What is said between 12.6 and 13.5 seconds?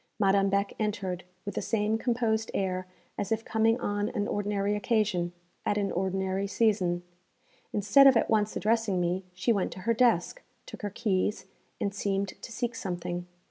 something.